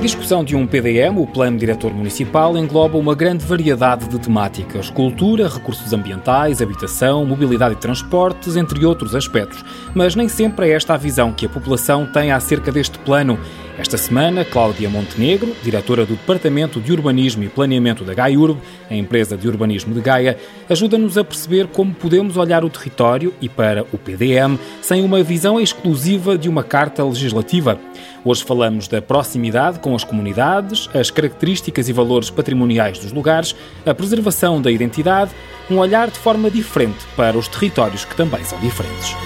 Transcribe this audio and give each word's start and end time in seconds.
discussão 0.00 0.42
de 0.42 0.56
um 0.56 0.66
PDM, 0.66 1.18
o 1.18 1.26
Plano 1.26 1.58
Diretor 1.58 1.92
Municipal, 1.92 2.56
engloba 2.56 2.96
uma 2.96 3.14
grande 3.14 3.44
variedade 3.44 4.08
de 4.08 4.18
temáticas: 4.18 4.88
cultura, 4.88 5.46
recursos 5.46 5.92
ambientais, 5.92 6.62
habitação, 6.62 7.26
mobilidade 7.26 7.74
e 7.74 7.78
transportes, 7.78 8.56
entre 8.56 8.84
outros 8.86 9.14
aspectos. 9.14 9.62
Mas 9.94 10.14
nem 10.14 10.26
sempre 10.26 10.70
é 10.70 10.72
esta 10.72 10.94
a 10.94 10.96
visão 10.96 11.32
que 11.32 11.44
a 11.44 11.50
população 11.50 12.06
tem 12.06 12.32
acerca 12.32 12.72
deste 12.72 12.98
plano. 13.00 13.38
Esta 13.80 13.96
semana, 13.96 14.44
Cláudia 14.44 14.90
Montenegro, 14.90 15.56
diretora 15.62 16.04
do 16.04 16.14
Departamento 16.14 16.78
de 16.78 16.92
Urbanismo 16.92 17.42
e 17.42 17.48
Planeamento 17.48 18.04
da 18.04 18.12
GaiURB, 18.12 18.60
a 18.90 18.94
empresa 18.94 19.38
de 19.38 19.48
urbanismo 19.48 19.94
de 19.94 20.02
Gaia, 20.02 20.36
ajuda-nos 20.68 21.16
a 21.16 21.24
perceber 21.24 21.66
como 21.66 21.94
podemos 21.94 22.36
olhar 22.36 22.62
o 22.62 22.68
território 22.68 23.32
e 23.40 23.48
para 23.48 23.86
o 23.90 23.96
PDM 23.96 24.58
sem 24.82 25.02
uma 25.02 25.22
visão 25.22 25.58
exclusiva 25.58 26.36
de 26.36 26.46
uma 26.46 26.62
carta 26.62 27.02
legislativa. 27.02 27.80
Hoje 28.22 28.44
falamos 28.44 28.86
da 28.86 29.00
proximidade 29.00 29.78
com 29.78 29.96
as 29.96 30.04
comunidades, 30.04 30.90
as 30.92 31.10
características 31.10 31.88
e 31.88 31.92
valores 31.94 32.28
patrimoniais 32.28 32.98
dos 32.98 33.12
lugares, 33.12 33.56
a 33.86 33.94
preservação 33.94 34.60
da 34.60 34.70
identidade, 34.70 35.30
um 35.70 35.78
olhar 35.78 36.10
de 36.10 36.18
forma 36.18 36.50
diferente 36.50 36.98
para 37.16 37.38
os 37.38 37.48
territórios 37.48 38.04
que 38.04 38.14
também 38.14 38.44
são 38.44 38.60
diferentes. 38.60 39.16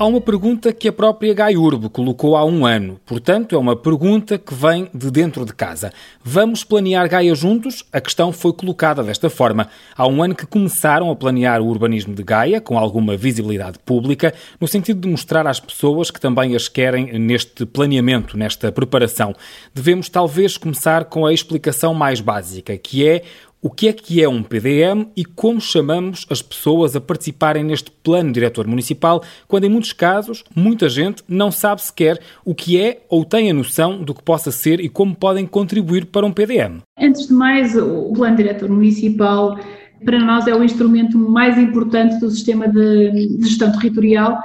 Há 0.00 0.06
uma 0.06 0.18
pergunta 0.22 0.72
que 0.72 0.88
a 0.88 0.92
própria 0.94 1.34
Gaiurbe 1.34 1.90
colocou 1.90 2.34
há 2.34 2.42
um 2.42 2.64
ano. 2.64 2.98
Portanto, 3.04 3.54
é 3.54 3.58
uma 3.58 3.76
pergunta 3.76 4.38
que 4.38 4.54
vem 4.54 4.88
de 4.94 5.10
dentro 5.10 5.44
de 5.44 5.52
casa. 5.52 5.92
Vamos 6.24 6.64
planear 6.64 7.06
Gaia 7.06 7.34
juntos? 7.34 7.84
A 7.92 8.00
questão 8.00 8.32
foi 8.32 8.54
colocada 8.54 9.02
desta 9.02 9.28
forma. 9.28 9.68
Há 9.94 10.06
um 10.06 10.22
ano 10.22 10.34
que 10.34 10.46
começaram 10.46 11.10
a 11.10 11.16
planear 11.16 11.60
o 11.60 11.66
urbanismo 11.66 12.14
de 12.14 12.22
Gaia, 12.22 12.62
com 12.62 12.78
alguma 12.78 13.14
visibilidade 13.14 13.78
pública, 13.80 14.32
no 14.58 14.66
sentido 14.66 15.00
de 15.00 15.08
mostrar 15.08 15.46
às 15.46 15.60
pessoas 15.60 16.10
que 16.10 16.18
também 16.18 16.56
as 16.56 16.66
querem 16.66 17.18
neste 17.18 17.66
planeamento, 17.66 18.38
nesta 18.38 18.72
preparação. 18.72 19.34
Devemos 19.74 20.08
talvez 20.08 20.56
começar 20.56 21.04
com 21.04 21.26
a 21.26 21.34
explicação 21.34 21.92
mais 21.92 22.22
básica, 22.22 22.74
que 22.78 23.06
é 23.06 23.22
o 23.62 23.70
que 23.70 23.88
é 23.88 23.92
que 23.92 24.22
é 24.22 24.28
um 24.28 24.42
PDM 24.42 25.06
e 25.16 25.24
como 25.24 25.60
chamamos 25.60 26.26
as 26.30 26.40
pessoas 26.40 26.96
a 26.96 27.00
participarem 27.00 27.62
neste 27.62 27.90
plano 27.90 28.32
diretor 28.32 28.66
municipal, 28.66 29.22
quando 29.46 29.64
em 29.64 29.68
muitos 29.68 29.92
casos 29.92 30.42
muita 30.54 30.88
gente 30.88 31.22
não 31.28 31.50
sabe 31.50 31.82
sequer 31.82 32.20
o 32.44 32.54
que 32.54 32.80
é 32.80 33.02
ou 33.08 33.24
tem 33.24 33.50
a 33.50 33.54
noção 33.54 34.02
do 34.02 34.14
que 34.14 34.22
possa 34.22 34.50
ser 34.50 34.80
e 34.80 34.88
como 34.88 35.14
podem 35.14 35.46
contribuir 35.46 36.06
para 36.06 36.24
um 36.24 36.32
PDM. 36.32 36.80
Antes 36.98 37.26
de 37.26 37.34
mais, 37.34 37.76
o 37.76 38.12
plano 38.14 38.36
diretor 38.36 38.68
municipal 38.68 39.58
para 40.04 40.18
nós 40.18 40.46
é 40.46 40.54
o 40.54 40.64
instrumento 40.64 41.18
mais 41.18 41.58
importante 41.58 42.18
do 42.18 42.30
sistema 42.30 42.66
de 42.66 43.38
gestão 43.42 43.70
territorial 43.72 44.38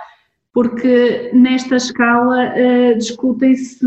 porque 0.55 1.31
nesta 1.33 1.75
escala 1.75 2.53
uh, 2.53 2.97
discutem-se 2.97 3.85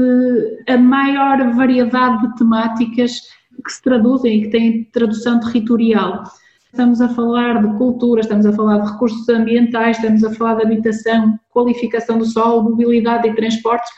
a 0.68 0.76
maior 0.76 1.50
variedade 1.54 2.28
de 2.28 2.36
temáticas 2.36 3.22
que 3.68 3.74
se 3.74 3.82
traduzem 3.82 4.38
e 4.38 4.42
que 4.42 4.48
têm 4.48 4.84
tradução 4.84 5.38
territorial. 5.38 6.24
Estamos 6.64 7.00
a 7.00 7.08
falar 7.08 7.62
de 7.62 7.78
cultura, 7.78 8.20
estamos 8.20 8.44
a 8.46 8.52
falar 8.52 8.78
de 8.78 8.92
recursos 8.92 9.28
ambientais, 9.28 9.96
estamos 9.96 10.24
a 10.24 10.34
falar 10.34 10.54
de 10.56 10.62
habitação, 10.62 11.38
qualificação 11.50 12.18
do 12.18 12.26
solo, 12.26 12.70
mobilidade 12.70 13.28
e 13.28 13.34
transportes. 13.34 13.90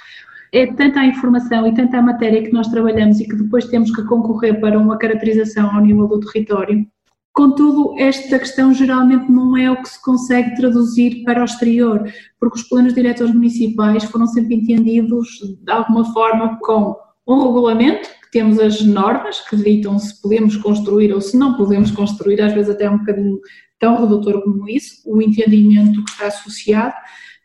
É 0.52 0.66
tanta 0.66 1.00
a 1.00 1.06
informação 1.06 1.66
e 1.66 1.74
tanta 1.74 1.98
a 1.98 2.02
matéria 2.02 2.42
que 2.42 2.52
nós 2.52 2.68
trabalhamos 2.68 3.20
e 3.20 3.28
que 3.28 3.36
depois 3.36 3.66
temos 3.66 3.94
que 3.94 4.02
concorrer 4.04 4.60
para 4.60 4.78
uma 4.78 4.98
caracterização 4.98 5.70
ao 5.72 5.80
nível 5.80 6.08
do 6.08 6.20
território. 6.20 6.84
Contudo, 7.32 7.94
esta 7.96 8.38
questão 8.38 8.74
geralmente 8.74 9.30
não 9.30 9.56
é 9.56 9.70
o 9.70 9.80
que 9.80 9.88
se 9.88 10.02
consegue 10.02 10.56
traduzir 10.56 11.22
para 11.24 11.42
o 11.42 11.44
exterior, 11.44 12.04
porque 12.40 12.58
os 12.58 12.68
planos 12.68 12.92
diretores 12.92 13.32
municipais 13.32 14.02
foram 14.04 14.26
sempre 14.26 14.56
entendidos 14.56 15.28
de 15.62 15.70
alguma 15.70 16.12
forma 16.12 16.58
com 16.60 16.96
um 17.26 17.46
regulamento 17.46 18.08
temos 18.30 18.58
as 18.58 18.80
normas 18.80 19.40
que 19.40 19.56
ditam 19.56 19.98
se 19.98 20.20
podemos 20.20 20.56
construir 20.56 21.12
ou 21.12 21.20
se 21.20 21.36
não 21.36 21.54
podemos 21.54 21.90
construir, 21.90 22.40
às 22.40 22.52
vezes 22.52 22.70
até 22.70 22.84
é 22.84 22.90
um 22.90 22.98
bocadinho 22.98 23.40
tão 23.78 24.00
redutor 24.00 24.42
como 24.42 24.68
isso, 24.68 25.02
o 25.06 25.20
entendimento 25.20 26.04
que 26.04 26.10
está 26.10 26.26
associado. 26.26 26.94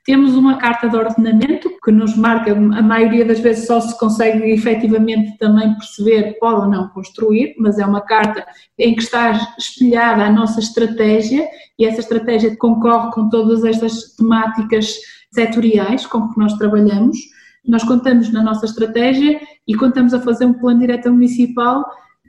Temos 0.04 0.36
uma 0.36 0.58
carta 0.58 0.88
de 0.88 0.96
ordenamento 0.96 1.68
que 1.84 1.92
nos 1.92 2.16
marca, 2.16 2.52
a 2.52 2.82
maioria 2.82 3.26
das 3.26 3.40
vezes 3.40 3.66
só 3.66 3.82
se 3.82 3.98
consegue 3.98 4.52
efetivamente 4.52 5.36
também 5.40 5.74
perceber 5.74 6.38
pode 6.40 6.62
ou 6.62 6.70
não 6.70 6.90
construir, 6.90 7.56
mas 7.58 7.80
é 7.80 7.86
uma 7.86 8.02
carta 8.02 8.46
em 8.78 8.94
que 8.94 9.02
está 9.02 9.32
espelhada 9.58 10.24
a 10.24 10.32
nossa 10.32 10.60
estratégia 10.60 11.48
e 11.80 11.86
essa 11.86 12.02
estratégia 12.02 12.56
concorre 12.56 13.12
com 13.14 13.30
todas 13.30 13.64
estas 13.64 14.16
temáticas 14.16 14.96
setoriais 15.34 16.06
com 16.06 16.30
que 16.30 16.40
nós 16.40 16.54
trabalhamos 16.54 17.18
nós 17.68 17.84
contamos 17.84 18.32
na 18.32 18.44
nossa 18.44 18.66
estratégia 18.66 19.40
e 19.68 19.74
estamos 19.74 20.14
a 20.14 20.20
fazer 20.20 20.46
um 20.46 20.54
plano 20.54 20.80
direto 20.80 21.12
municipal, 21.12 21.84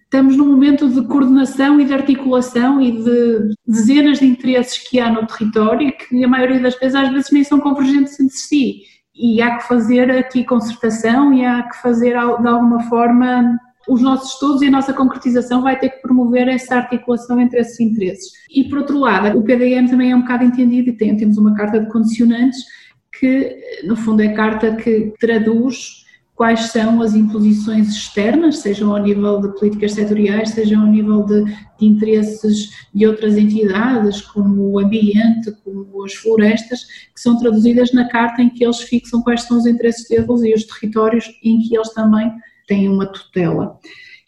estamos 0.05 0.37
num 0.37 0.47
momento 0.47 0.89
de 0.89 1.03
coordenação 1.07 1.81
e 1.81 1.85
de 1.85 1.93
articulação 1.93 2.81
e 2.81 2.93
de 2.93 3.55
dezenas 3.67 4.19
de 4.19 4.27
interesses 4.27 4.79
que 4.79 4.99
há 4.99 5.11
no 5.11 5.27
território 5.27 5.89
e 5.89 5.93
que 5.93 6.25
a 6.25 6.29
maioria 6.29 6.61
das 6.61 6.79
vezes 6.79 6.95
às 6.95 7.11
vezes 7.11 7.31
nem 7.31 7.45
são 7.45 7.61
convergentes 7.61 8.19
entre 8.19 8.37
si. 8.37 8.83
E 9.15 9.41
há 9.41 9.57
que 9.57 9.67
fazer 9.67 10.11
aqui 10.11 10.45
concertação 10.45 11.33
e 11.33 11.45
há 11.45 11.63
que 11.63 11.81
fazer 11.81 12.11
de 12.11 12.49
alguma 12.49 12.83
forma 12.85 13.59
os 13.89 14.03
nossos 14.03 14.33
estudos 14.33 14.63
e 14.63 14.67
a 14.67 14.71
nossa 14.71 14.93
concretização 14.93 15.63
vai 15.63 15.79
ter 15.79 15.91
que 15.91 16.03
promover 16.03 16.49
essa 16.49 16.77
articulação 16.77 17.41
entre 17.41 17.61
esses 17.61 17.79
interesses. 17.81 18.33
E 18.51 18.65
por 18.65 18.79
outro 18.79 18.99
lado, 18.99 19.39
o 19.39 19.43
PDM 19.43 19.89
também 19.89 20.11
é 20.11 20.17
um 20.17 20.23
bocado 20.23 20.45
entendido 20.45 20.91
e 20.91 20.97
tem, 20.97 21.17
temos 21.17 21.39
uma 21.39 21.55
carta 21.55 21.81
de 21.81 21.91
condicionantes 21.91 22.59
que 23.19 23.83
no 23.85 23.97
fundo 23.97 24.23
é 24.23 24.29
a 24.29 24.35
carta 24.35 24.77
que 24.77 25.13
traduz 25.19 26.07
quais 26.37 26.61
são 26.67 27.01
as 27.01 27.15
imposições 27.15 27.89
externas, 27.89 28.59
sejam 28.59 28.95
ao 28.95 29.03
nível 29.03 29.41
de 29.41 29.59
políticas 29.59 29.93
setoriais, 29.93 30.51
sejam 30.51 30.83
ao 30.83 30.87
nível 30.87 31.25
de, 31.25 31.45
de, 31.45 31.87
interesses 31.87 32.69
de 32.95 33.07
outras 33.07 33.39
entidades, 33.39 34.21
como 34.21 34.71
o 34.71 34.79
ambiente, 34.79 35.51
como 35.65 36.05
as 36.05 36.13
florestas, 36.13 36.85
que 37.15 37.21
são 37.21 37.39
traduzidas 37.39 37.91
na 37.93 38.07
carta 38.09 38.43
em 38.43 38.51
que 38.51 38.63
eles 38.63 38.83
fixam 38.83 39.23
quais 39.23 39.43
são 39.43 39.57
os 39.57 39.67
interesses 39.67 40.07
deles 40.09 40.43
e 40.43 40.53
os 40.53 40.65
territórios 40.65 41.25
em 41.43 41.59
que 41.61 41.75
eles 41.75 41.89
também 41.95 42.31
têm 42.69 42.87
uma 42.87 43.07
tutela. 43.07 43.79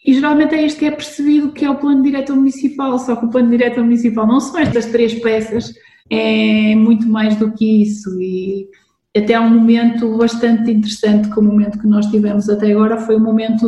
E 0.03 0.13
geralmente 0.15 0.55
é 0.55 0.65
isto 0.65 0.79
que 0.79 0.85
é 0.85 0.91
percebido 0.91 1.51
que 1.51 1.63
é 1.63 1.69
o 1.69 1.75
plano 1.75 2.01
diretor 2.01 2.35
municipal, 2.35 2.97
só 2.97 3.15
que 3.15 3.25
o 3.25 3.29
plano 3.29 3.51
diretor 3.51 3.83
municipal 3.83 4.25
não 4.25 4.39
são 4.39 4.57
estas 4.59 4.87
três 4.87 5.13
peças 5.13 5.73
é 6.09 6.75
muito 6.75 7.07
mais 7.07 7.35
do 7.35 7.51
que 7.51 7.83
isso 7.83 8.19
e 8.19 8.67
até 9.15 9.33
é 9.33 9.39
um 9.39 9.49
momento 9.49 10.17
bastante 10.17 10.71
interessante 10.71 11.29
que 11.29 11.39
o 11.39 11.43
momento 11.43 11.79
que 11.79 11.87
nós 11.87 12.05
tivemos 12.07 12.49
até 12.49 12.71
agora 12.71 12.97
foi 12.97 13.17
um 13.17 13.23
momento 13.23 13.67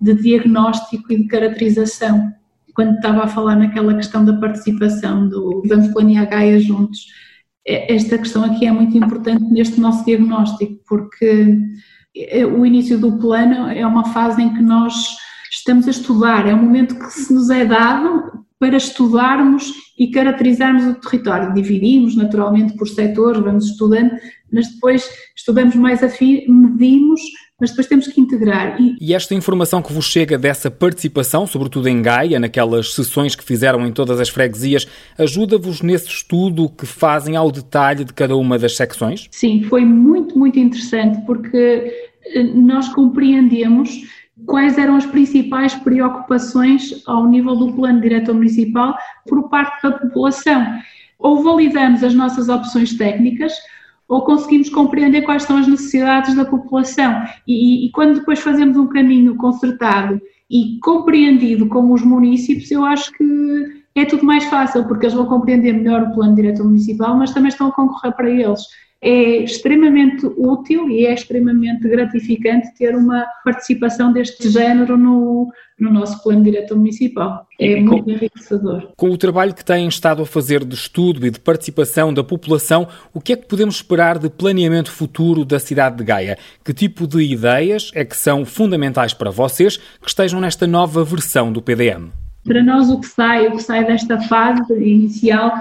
de, 0.00 0.14
de 0.14 0.22
diagnóstico 0.22 1.12
e 1.12 1.18
de 1.18 1.28
caracterização. 1.28 2.32
Quando 2.74 2.96
estava 2.96 3.24
a 3.24 3.28
falar 3.28 3.56
naquela 3.56 3.94
questão 3.94 4.24
da 4.24 4.34
participação, 4.34 5.28
do 5.28 5.62
vamos 5.66 5.88
planear 5.88 6.28
Gaia 6.28 6.60
juntos, 6.60 7.06
é, 7.66 7.94
esta 7.94 8.16
questão 8.18 8.44
aqui 8.44 8.66
é 8.66 8.72
muito 8.72 8.96
importante 8.96 9.44
neste 9.44 9.80
nosso 9.80 10.04
diagnóstico, 10.04 10.78
porque 10.86 11.58
é, 12.16 12.46
o 12.46 12.64
início 12.64 12.98
do 12.98 13.18
plano 13.18 13.68
é 13.68 13.86
uma 13.86 14.12
fase 14.12 14.42
em 14.42 14.54
que 14.54 14.62
nós 14.62 15.16
estamos 15.50 15.86
a 15.86 15.90
estudar, 15.90 16.46
é 16.46 16.54
um 16.54 16.62
momento 16.62 16.98
que 16.98 17.10
se 17.12 17.32
nos 17.32 17.50
é 17.50 17.64
dado 17.64 18.46
para 18.58 18.76
estudarmos 18.76 19.72
e 19.98 20.10
caracterizarmos 20.10 20.84
o 20.84 20.94
território. 20.94 21.54
Dividimos 21.54 22.16
naturalmente 22.16 22.74
por 22.76 22.88
setores, 22.88 23.42
vamos 23.42 23.66
estudando, 23.66 24.10
mas 24.52 24.68
depois 24.72 25.08
estudamos 25.36 25.74
mais 25.76 26.02
a 26.02 26.08
fim, 26.08 26.44
medimos, 26.48 27.20
mas 27.60 27.70
depois 27.70 27.86
temos 27.86 28.06
que 28.08 28.20
integrar. 28.20 28.80
E... 28.80 28.96
e 29.00 29.14
esta 29.14 29.34
informação 29.34 29.82
que 29.82 29.92
vos 29.92 30.06
chega 30.06 30.38
dessa 30.38 30.70
participação, 30.70 31.46
sobretudo 31.46 31.88
em 31.88 32.00
Gaia, 32.02 32.38
naquelas 32.38 32.94
sessões 32.94 33.34
que 33.34 33.44
fizeram 33.44 33.86
em 33.86 33.92
todas 33.92 34.20
as 34.20 34.28
freguesias, 34.28 34.86
ajuda-vos 35.16 35.80
nesse 35.80 36.08
estudo 36.08 36.68
que 36.68 36.86
fazem 36.86 37.36
ao 37.36 37.50
detalhe 37.50 38.04
de 38.04 38.12
cada 38.12 38.36
uma 38.36 38.58
das 38.58 38.76
secções? 38.76 39.28
Sim, 39.30 39.62
foi 39.64 39.84
muito, 39.84 40.38
muito 40.38 40.58
interessante 40.58 41.24
porque 41.26 41.92
eh, 42.26 42.42
nós 42.54 42.88
compreendemos 42.88 43.90
quais 44.46 44.78
eram 44.78 44.96
as 44.96 45.06
principais 45.06 45.74
preocupações 45.74 47.02
ao 47.06 47.26
nível 47.26 47.56
do 47.56 47.72
plano 47.72 48.00
diretor 48.00 48.34
municipal 48.34 48.96
por 49.26 49.48
parte 49.48 49.82
da 49.82 49.92
população. 49.92 50.78
Ou 51.18 51.42
validamos 51.42 52.02
as 52.04 52.14
nossas 52.14 52.48
opções 52.48 52.96
técnicas, 52.96 53.52
ou 54.08 54.22
conseguimos 54.22 54.70
compreender 54.70 55.22
quais 55.22 55.42
são 55.42 55.58
as 55.58 55.66
necessidades 55.66 56.34
da 56.34 56.44
população. 56.44 57.22
E, 57.46 57.86
e, 57.86 57.90
quando 57.90 58.20
depois 58.20 58.40
fazemos 58.40 58.76
um 58.76 58.86
caminho 58.86 59.36
concertado 59.36 60.20
e 60.50 60.78
compreendido 60.82 61.68
com 61.68 61.92
os 61.92 62.02
municípios, 62.02 62.70
eu 62.70 62.84
acho 62.84 63.12
que 63.12 63.24
é 63.94 64.04
tudo 64.04 64.24
mais 64.24 64.44
fácil, 64.44 64.86
porque 64.86 65.06
eles 65.06 65.14
vão 65.14 65.26
compreender 65.26 65.72
melhor 65.72 66.02
o 66.02 66.14
plano 66.14 66.34
diretor 66.34 66.64
municipal, 66.64 67.16
mas 67.16 67.34
também 67.34 67.48
estão 67.48 67.68
a 67.68 67.72
concorrer 67.72 68.14
para 68.14 68.30
eles. 68.30 68.62
É 69.00 69.44
extremamente 69.44 70.26
útil 70.36 70.88
e 70.90 71.06
é 71.06 71.14
extremamente 71.14 71.88
gratificante 71.88 72.74
ter 72.76 72.96
uma 72.96 73.24
participação 73.44 74.12
deste 74.12 74.50
género 74.50 74.96
no, 74.96 75.52
no 75.78 75.92
nosso 75.92 76.20
plano 76.22 76.42
diretor 76.42 76.76
municipal. 76.76 77.46
É 77.60 77.76
muito 77.80 78.04
com, 78.04 78.10
enriquecedor. 78.10 78.92
Com 78.96 79.10
o 79.10 79.16
trabalho 79.16 79.54
que 79.54 79.64
têm 79.64 79.86
estado 79.86 80.22
a 80.22 80.26
fazer 80.26 80.64
de 80.64 80.74
estudo 80.74 81.24
e 81.24 81.30
de 81.30 81.38
participação 81.38 82.12
da 82.12 82.24
população, 82.24 82.88
o 83.14 83.20
que 83.20 83.32
é 83.32 83.36
que 83.36 83.46
podemos 83.46 83.76
esperar 83.76 84.18
de 84.18 84.28
planeamento 84.28 84.90
futuro 84.90 85.44
da 85.44 85.60
cidade 85.60 85.96
de 85.96 86.04
Gaia? 86.04 86.36
Que 86.64 86.74
tipo 86.74 87.06
de 87.06 87.22
ideias 87.22 87.92
é 87.94 88.04
que 88.04 88.16
são 88.16 88.44
fundamentais 88.44 89.14
para 89.14 89.30
vocês 89.30 89.76
que 89.76 90.08
estejam 90.08 90.40
nesta 90.40 90.66
nova 90.66 91.04
versão 91.04 91.52
do 91.52 91.62
PDM? 91.62 92.10
Para 92.44 92.62
nós, 92.62 92.88
o 92.88 92.98
que 92.98 93.06
sai, 93.06 93.46
o 93.46 93.52
que 93.52 93.62
sai 93.62 93.84
desta 93.84 94.20
fase 94.22 94.72
inicial 94.72 95.52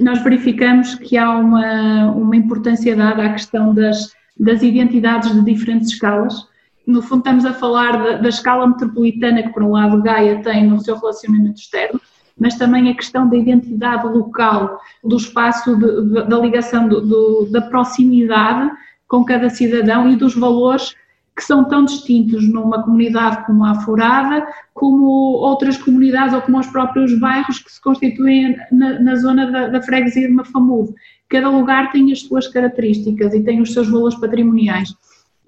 nós 0.00 0.22
verificamos 0.22 0.94
que 0.94 1.16
há 1.16 1.30
uma, 1.30 2.10
uma 2.12 2.36
importância 2.36 2.96
dada 2.96 3.24
à 3.24 3.32
questão 3.32 3.74
das, 3.74 4.12
das 4.38 4.62
identidades 4.62 5.32
de 5.32 5.44
diferentes 5.44 5.90
escalas. 5.90 6.48
No 6.86 7.02
fundo, 7.02 7.18
estamos 7.18 7.44
a 7.44 7.52
falar 7.52 8.02
da, 8.02 8.16
da 8.16 8.28
escala 8.28 8.66
metropolitana 8.66 9.42
que, 9.42 9.50
por 9.50 9.62
um 9.62 9.72
lado, 9.72 10.02
Gaia 10.02 10.42
tem 10.42 10.66
no 10.66 10.80
seu 10.80 10.96
relacionamento 10.98 11.60
externo, 11.60 12.00
mas 12.38 12.56
também 12.56 12.90
a 12.90 12.94
questão 12.94 13.28
da 13.28 13.36
identidade 13.36 14.06
local, 14.08 14.80
do 15.04 15.16
espaço, 15.16 15.76
de, 15.76 16.02
de, 16.02 16.28
da 16.28 16.38
ligação, 16.38 16.88
do, 16.88 17.00
do, 17.02 17.48
da 17.50 17.60
proximidade 17.60 18.70
com 19.06 19.24
cada 19.24 19.50
cidadão 19.50 20.08
e 20.10 20.16
dos 20.16 20.34
valores 20.34 20.94
que 21.40 21.46
são 21.46 21.64
tão 21.64 21.86
distintos 21.86 22.46
numa 22.46 22.82
comunidade 22.82 23.46
como 23.46 23.64
a 23.64 23.74
Furada, 23.76 24.46
como 24.74 25.06
outras 25.06 25.78
comunidades 25.78 26.34
ou 26.34 26.42
como 26.42 26.58
os 26.58 26.66
próprios 26.66 27.18
bairros 27.18 27.60
que 27.60 27.72
se 27.72 27.80
constituem 27.80 28.58
na, 28.70 29.00
na 29.00 29.16
zona 29.16 29.50
da, 29.50 29.68
da, 29.68 29.80
freguesia 29.80 30.28
de 30.28 30.34
Mafamudo. 30.34 30.94
Cada 31.30 31.48
lugar 31.48 31.90
tem 31.92 32.12
as 32.12 32.20
suas 32.20 32.46
características 32.46 33.32
e 33.32 33.42
tem 33.42 33.62
os 33.62 33.72
seus 33.72 33.88
valores 33.88 34.16
patrimoniais. 34.16 34.94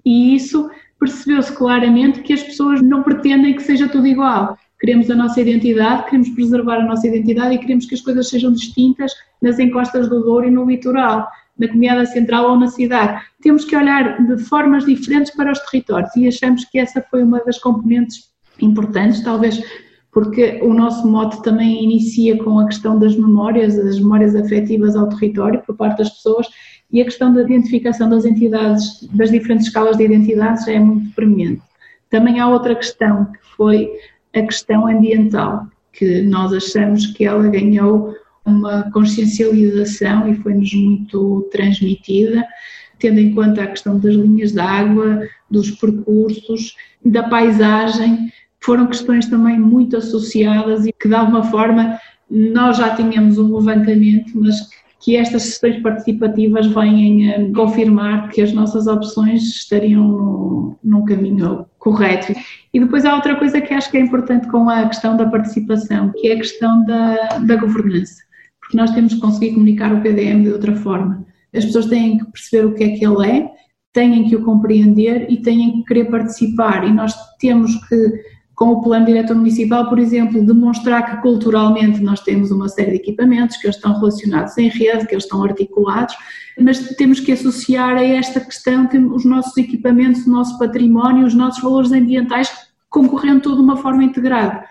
E 0.03 0.35
isso 0.35 0.67
percebeu-se 0.99 1.55
claramente 1.55 2.21
que 2.21 2.33
as 2.33 2.41
pessoas 2.41 2.81
não 2.81 3.03
pretendem 3.03 3.55
que 3.55 3.61
seja 3.61 3.87
tudo 3.87 4.07
igual. 4.07 4.57
Queremos 4.79 5.11
a 5.11 5.15
nossa 5.15 5.39
identidade, 5.39 6.05
queremos 6.05 6.29
preservar 6.29 6.77
a 6.77 6.85
nossa 6.85 7.07
identidade 7.07 7.53
e 7.53 7.59
queremos 7.59 7.85
que 7.85 7.93
as 7.93 8.01
coisas 8.01 8.29
sejam 8.29 8.51
distintas 8.51 9.13
nas 9.39 9.59
encostas 9.59 10.09
do 10.09 10.23
Douro 10.23 10.47
e 10.47 10.51
no 10.51 10.65
litoral 10.65 11.27
na 11.57 11.67
comunidade 11.67 12.11
central 12.11 12.51
ou 12.51 12.59
na 12.59 12.67
cidade. 12.67 13.23
Temos 13.41 13.65
que 13.65 13.75
olhar 13.75 14.25
de 14.25 14.37
formas 14.43 14.85
diferentes 14.85 15.33
para 15.35 15.51
os 15.51 15.59
territórios 15.59 16.15
e 16.15 16.27
achamos 16.27 16.65
que 16.65 16.79
essa 16.79 17.01
foi 17.09 17.23
uma 17.23 17.43
das 17.43 17.59
componentes 17.59 18.31
importantes, 18.59 19.21
talvez 19.21 19.61
porque 20.11 20.59
o 20.61 20.73
nosso 20.73 21.07
mote 21.07 21.41
também 21.41 21.83
inicia 21.83 22.37
com 22.43 22.59
a 22.59 22.67
questão 22.67 22.99
das 22.99 23.15
memórias, 23.15 23.77
as 23.77 23.99
memórias 23.99 24.35
afetivas 24.35 24.95
ao 24.95 25.09
território 25.09 25.61
por 25.65 25.75
parte 25.75 25.97
das 25.97 26.09
pessoas 26.11 26.47
e 26.91 27.01
a 27.01 27.05
questão 27.05 27.33
da 27.33 27.41
identificação 27.41 28.07
das 28.07 28.23
entidades, 28.23 29.07
das 29.11 29.31
diferentes 29.31 29.67
escalas 29.67 29.97
de 29.97 30.03
identidades 30.03 30.67
é 30.67 30.77
muito 30.79 31.13
premente. 31.15 31.61
Também 32.11 32.39
há 32.39 32.47
outra 32.47 32.75
questão 32.75 33.25
que 33.25 33.39
foi 33.57 33.89
a 34.35 34.41
questão 34.43 34.85
ambiental, 34.87 35.65
que 35.91 36.21
nós 36.21 36.53
achamos 36.53 37.07
que 37.07 37.25
ela 37.25 37.47
ganhou 37.47 38.15
uma 38.45 38.89
consciencialização 38.91 40.27
e 40.29 40.35
foi-nos 40.35 40.73
muito 40.73 41.47
transmitida, 41.51 42.45
tendo 42.99 43.19
em 43.19 43.33
conta 43.33 43.63
a 43.63 43.67
questão 43.67 43.99
das 43.99 44.13
linhas 44.13 44.51
de 44.51 44.59
água, 44.59 45.27
dos 45.49 45.71
percursos, 45.71 46.75
da 47.05 47.23
paisagem, 47.23 48.31
foram 48.59 48.87
questões 48.87 49.27
também 49.27 49.59
muito 49.59 49.97
associadas 49.97 50.85
e 50.85 50.93
que 50.93 51.07
de 51.07 51.15
alguma 51.15 51.43
forma 51.43 51.99
nós 52.29 52.77
já 52.77 52.95
tínhamos 52.95 53.37
um 53.37 53.55
levantamento, 53.57 54.31
mas 54.35 54.55
que 55.01 55.17
estas 55.17 55.43
sessões 55.43 55.81
participativas 55.81 56.65
vêm 56.67 57.51
confirmar 57.53 58.29
que 58.29 58.41
as 58.41 58.53
nossas 58.53 58.87
opções 58.87 59.43
estariam 59.43 60.07
no, 60.07 60.79
num 60.81 61.03
caminho 61.03 61.65
correto. 61.77 62.33
E 62.73 62.79
depois 62.79 63.03
há 63.03 63.13
outra 63.13 63.35
coisa 63.35 63.59
que 63.59 63.73
acho 63.73 63.91
que 63.91 63.97
é 63.97 63.99
importante 63.99 64.47
com 64.47 64.69
a 64.69 64.87
questão 64.87 65.17
da 65.17 65.25
participação, 65.25 66.13
que 66.15 66.29
é 66.29 66.33
a 66.33 66.37
questão 66.37 66.85
da, 66.85 67.37
da 67.39 67.57
governança 67.57 68.23
nós 68.75 68.91
temos 68.91 69.13
que 69.13 69.19
conseguir 69.19 69.53
comunicar 69.53 69.93
o 69.93 70.01
PDM 70.01 70.43
de 70.43 70.51
outra 70.51 70.75
forma. 70.75 71.25
As 71.53 71.65
pessoas 71.65 71.85
têm 71.85 72.17
que 72.17 72.25
perceber 72.25 72.65
o 72.65 72.73
que 72.73 72.83
é 72.83 72.89
que 72.89 73.05
ele 73.05 73.27
é, 73.27 73.49
têm 73.91 74.27
que 74.27 74.35
o 74.35 74.43
compreender 74.43 75.27
e 75.29 75.37
têm 75.37 75.71
que 75.73 75.83
querer 75.83 76.05
participar. 76.05 76.83
E 76.87 76.91
nós 76.91 77.13
temos 77.39 77.75
que, 77.87 78.23
com 78.55 78.69
o 78.69 78.81
plano 78.81 79.05
diretor 79.05 79.35
municipal, 79.35 79.87
por 79.87 79.99
exemplo, 79.99 80.43
demonstrar 80.43 81.05
que 81.05 81.21
culturalmente 81.21 82.01
nós 82.01 82.21
temos 82.21 82.49
uma 82.49 82.67
série 82.67 82.91
de 82.91 82.97
equipamentos 82.97 83.57
que 83.57 83.67
eles 83.67 83.75
estão 83.75 83.93
relacionados 83.93 84.57
em 84.57 84.67
rede, 84.67 85.05
que 85.05 85.13
eles 85.13 85.25
estão 85.25 85.43
articulados, 85.43 86.15
mas 86.59 86.79
temos 86.95 87.19
que 87.19 87.31
associar 87.31 87.97
a 87.97 88.03
esta 88.03 88.39
questão 88.39 88.89
os 89.13 89.25
nossos 89.25 89.55
equipamentos, 89.57 90.25
o 90.25 90.31
nosso 90.31 90.57
património, 90.57 91.25
os 91.25 91.35
nossos 91.35 91.61
valores 91.61 91.91
ambientais, 91.91 92.51
concorrendo 92.89 93.41
tudo 93.41 93.57
de 93.57 93.63
uma 93.63 93.77
forma 93.77 94.03
integrada 94.03 94.63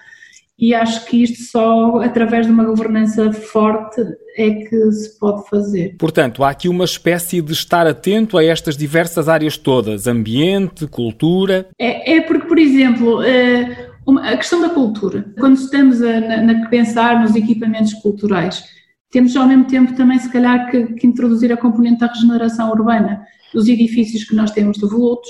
e 0.58 0.74
acho 0.74 1.06
que 1.06 1.22
isto 1.22 1.42
só 1.50 2.00
através 2.00 2.46
de 2.46 2.52
uma 2.52 2.64
governança 2.64 3.32
forte 3.32 4.00
é 4.36 4.50
que 4.50 4.92
se 4.92 5.18
pode 5.18 5.48
fazer. 5.48 5.96
Portanto, 5.98 6.44
há 6.44 6.50
aqui 6.50 6.68
uma 6.68 6.84
espécie 6.84 7.40
de 7.40 7.52
estar 7.52 7.86
atento 7.86 8.38
a 8.38 8.44
estas 8.44 8.76
diversas 8.76 9.28
áreas 9.28 9.56
todas, 9.56 10.06
ambiente, 10.06 10.86
cultura. 10.86 11.68
É, 11.78 12.16
é 12.16 12.20
porque, 12.20 12.46
por 12.46 12.58
exemplo, 12.58 13.22
eh, 13.22 13.90
a 14.22 14.36
questão 14.36 14.60
da 14.60 14.70
cultura, 14.70 15.32
quando 15.38 15.56
estamos 15.56 16.00
a, 16.02 16.68
pensar 16.68 17.20
nos 17.20 17.34
equipamentos 17.34 17.92
culturais, 17.94 18.64
temos 19.10 19.36
ao 19.36 19.46
mesmo 19.46 19.64
tempo 19.64 19.94
também, 19.94 20.18
se 20.18 20.30
calhar, 20.30 20.70
que, 20.70 20.94
que 20.94 21.06
introduzir 21.06 21.52
a 21.52 21.56
componente 21.56 22.00
da 22.00 22.06
regeneração 22.06 22.70
urbana 22.70 23.22
dos 23.52 23.68
edifícios 23.68 24.24
que 24.24 24.34
nós 24.34 24.50
temos 24.50 24.78
devolutos 24.78 25.28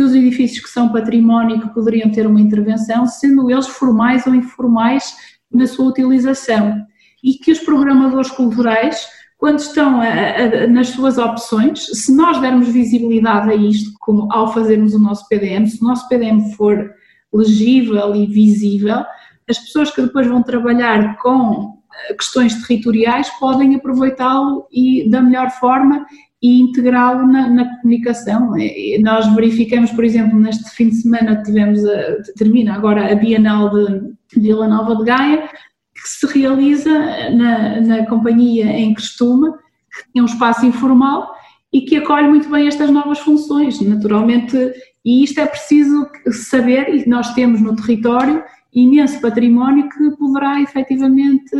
que 0.00 0.04
os 0.04 0.14
edifícios 0.14 0.64
que 0.64 0.70
são 0.70 0.90
património 0.90 1.60
que 1.60 1.74
poderiam 1.74 2.10
ter 2.10 2.26
uma 2.26 2.40
intervenção, 2.40 3.04
sendo 3.04 3.50
eles 3.50 3.66
formais 3.66 4.26
ou 4.26 4.34
informais 4.34 5.14
na 5.52 5.66
sua 5.66 5.90
utilização. 5.90 6.86
E 7.22 7.34
que 7.34 7.52
os 7.52 7.58
programadores 7.58 8.30
culturais, 8.30 9.06
quando 9.36 9.58
estão 9.58 10.00
a, 10.00 10.06
a, 10.06 10.66
nas 10.68 10.88
suas 10.88 11.18
opções, 11.18 11.84
se 11.84 12.16
nós 12.16 12.40
dermos 12.40 12.68
visibilidade 12.68 13.50
a 13.50 13.54
isto, 13.54 13.92
como 14.00 14.26
ao 14.32 14.54
fazermos 14.54 14.94
o 14.94 14.98
nosso 14.98 15.28
PDM, 15.28 15.66
se 15.66 15.82
o 15.82 15.86
nosso 15.86 16.08
PDM 16.08 16.50
for 16.56 16.90
legível 17.30 18.16
e 18.16 18.26
visível, 18.26 19.04
as 19.46 19.58
pessoas 19.58 19.90
que 19.90 20.00
depois 20.00 20.26
vão 20.26 20.42
trabalhar 20.42 21.18
com 21.18 21.78
eh, 22.08 22.14
questões 22.14 22.54
territoriais 22.66 23.28
podem 23.38 23.74
aproveitá-lo 23.74 24.66
e 24.72 25.10
da 25.10 25.20
melhor 25.20 25.50
forma 25.50 26.06
e 26.42 26.60
integrá-lo 26.60 27.26
na, 27.26 27.48
na, 27.48 27.76
comunicação. 27.76 28.52
Nós 29.00 29.26
verificamos, 29.34 29.90
por 29.90 30.04
exemplo, 30.04 30.38
neste 30.38 30.70
fim 30.70 30.88
de 30.88 30.96
semana 30.96 31.42
tivemos, 31.42 31.84
a, 31.84 32.16
termina 32.36 32.74
agora 32.74 33.12
a 33.12 33.14
Bienal 33.14 33.70
de 33.70 34.40
Vila 34.40 34.66
Nova 34.66 34.96
de 34.96 35.04
Gaia, 35.04 35.48
que 35.94 36.08
se 36.08 36.26
realiza 36.26 36.90
na, 37.30 37.80
na 37.80 38.06
companhia 38.06 38.66
em 38.66 38.94
costume, 38.94 39.50
que 39.50 40.12
tem 40.12 40.22
um 40.22 40.26
espaço 40.26 40.64
informal 40.64 41.30
e 41.72 41.82
que 41.82 41.96
acolhe 41.96 42.28
muito 42.28 42.48
bem 42.48 42.66
estas 42.66 42.90
novas 42.90 43.18
funções, 43.18 43.80
naturalmente, 43.80 44.56
e 45.04 45.22
isto 45.22 45.40
é 45.40 45.46
preciso 45.46 46.06
saber, 46.32 46.88
e 46.88 47.08
nós 47.08 47.32
temos 47.34 47.60
no 47.60 47.76
território, 47.76 48.42
imenso 48.72 49.20
património 49.20 49.88
que 49.88 50.10
poderá 50.16 50.60
efetivamente 50.60 51.50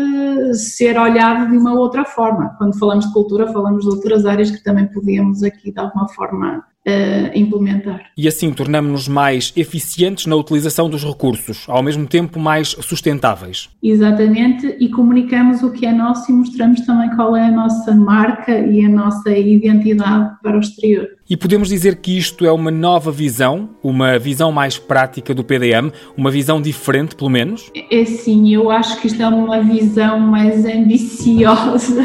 ser 0.54 0.98
olhado 0.98 1.50
de 1.50 1.58
uma 1.58 1.74
outra 1.74 2.04
forma. 2.04 2.54
Quando 2.56 2.78
falamos 2.78 3.06
de 3.06 3.12
cultura, 3.12 3.52
falamos 3.52 3.84
de 3.84 3.90
outras 3.90 4.24
áreas 4.24 4.50
que 4.50 4.62
também 4.62 4.86
podíamos 4.86 5.42
aqui 5.42 5.72
de 5.72 5.80
alguma 5.80 6.08
forma 6.08 6.64
uh, 6.86 7.38
implementar. 7.38 8.02
E 8.16 8.26
assim 8.28 8.52
tornamos-nos 8.52 9.08
mais 9.08 9.52
eficientes 9.56 10.26
na 10.26 10.36
utilização 10.36 10.88
dos 10.88 11.04
recursos, 11.04 11.64
ao 11.68 11.82
mesmo 11.82 12.06
tempo 12.06 12.38
mais 12.38 12.68
sustentáveis. 12.68 13.68
Exatamente, 13.82 14.76
e 14.78 14.88
comunicamos 14.88 15.62
o 15.62 15.70
que 15.70 15.86
é 15.86 15.92
nosso 15.92 16.30
e 16.30 16.34
mostramos 16.34 16.80
também 16.82 17.10
qual 17.16 17.36
é 17.36 17.46
a 17.46 17.50
nossa 17.50 17.94
marca 17.94 18.58
e 18.58 18.84
a 18.84 18.88
nossa 18.88 19.30
identidade 19.30 20.30
para 20.42 20.56
o 20.56 20.60
exterior. 20.60 21.08
E 21.28 21.36
podemos 21.36 21.68
dizer 21.68 21.96
que 21.96 22.18
isto 22.18 22.44
é 22.44 22.50
uma 22.50 22.72
nova 22.72 23.12
visão, 23.12 23.70
uma 23.82 24.18
visão 24.18 24.50
mais 24.50 24.78
prática 24.78 25.32
do 25.32 25.44
PDM, 25.44 25.92
uma 26.16 26.30
visão 26.30 26.60
diferente, 26.60 27.14
pelo 27.14 27.30
menos? 27.30 27.70
É 27.90 28.04
sim, 28.04 28.52
eu 28.52 28.68
acho 28.68 29.00
que 29.00 29.06
isto 29.06 29.22
é 29.22 29.28
uma 29.28 29.62
visão 29.62 30.18
mais 30.18 30.64
ambiciosa 30.64 32.02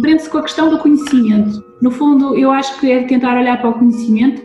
prende-se 0.00 0.30
com 0.30 0.38
a 0.38 0.42
questão 0.42 0.70
do 0.70 0.78
conhecimento. 0.78 1.64
No 1.80 1.90
fundo, 1.90 2.36
eu 2.36 2.50
acho 2.50 2.78
que 2.78 2.90
é 2.90 3.02
tentar 3.04 3.38
olhar 3.38 3.60
para 3.60 3.70
o 3.70 3.74
conhecimento, 3.74 4.42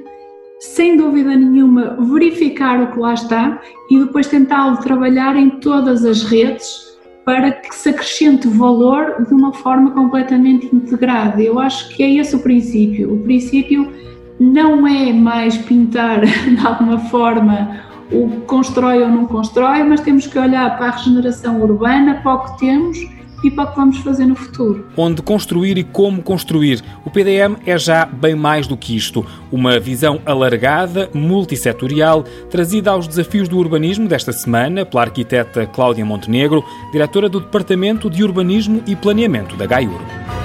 sem 0.60 0.98
dúvida 0.98 1.36
nenhuma, 1.36 1.98
verificar 2.00 2.82
o 2.82 2.92
que 2.92 3.00
lá 3.00 3.14
está 3.14 3.62
e 3.90 4.00
depois 4.00 4.28
tentá-lo 4.28 4.78
trabalhar 4.78 5.36
em 5.36 5.50
todas 5.50 6.06
as 6.06 6.24
redes 6.24 6.86
para 7.26 7.52
que 7.52 7.74
se 7.74 7.90
acrescente 7.90 8.48
valor 8.48 9.26
de 9.26 9.34
uma 9.34 9.52
forma 9.52 9.92
completamente 9.92 10.74
integrada. 10.74 11.42
Eu 11.42 11.60
acho 11.60 11.90
que 11.90 12.04
é 12.04 12.14
esse 12.16 12.36
o 12.36 12.40
princípio. 12.40 13.14
O 13.14 13.20
princípio 13.20 13.92
não 14.40 14.88
é 14.88 15.12
mais 15.12 15.58
pintar 15.58 16.22
de 16.26 16.66
alguma 16.66 17.00
forma 17.00 17.84
o 18.12 18.42
constrói 18.42 19.02
ou 19.02 19.10
não 19.10 19.26
constrói, 19.26 19.84
mas 19.84 20.02
temos 20.02 20.28
que 20.28 20.38
olhar 20.38 20.78
para 20.78 20.88
a 20.88 20.92
regeneração 20.92 21.62
urbana, 21.62 22.20
para 22.22 22.34
o 22.36 22.40
que 22.40 22.60
temos 22.60 23.15
e 23.48 23.52
para 23.52 23.66
o 23.66 23.72
que 23.72 23.76
vamos 23.76 23.98
fazer 24.00 24.26
no 24.26 24.36
futuro. 24.36 24.88
Onde 24.98 25.22
construir 25.22 25.78
e 25.78 25.84
como 25.84 26.22
construir. 26.22 26.84
O 27.06 27.10
PDM 27.10 27.58
é 27.66 27.78
já 27.78 28.06
bem 28.06 28.36
mais 28.36 28.68
do 28.68 28.76
que 28.76 28.96
isto. 28.96 29.26
Uma 29.52 29.80
visão 29.80 30.20
alargada, 30.26 31.10
multissetorial, 31.14 32.24
trazida 32.50 32.92
aos 32.92 33.08
desafios 33.08 33.48
do 33.48 33.58
urbanismo 33.58 34.08
desta 34.08 34.32
semana 34.32 34.86
pela 34.86 35.04
arquiteta 35.04 35.66
Cláudia 35.66 36.06
Montenegro, 36.06 36.64
diretora 36.92 37.30
do 37.30 37.40
Departamento 37.40 38.10
de 38.10 38.24
Urbanismo 38.24 38.82
e 38.88 38.96
Planeamento 38.96 39.56
da 39.56 39.66
GAIUR. 39.66 40.45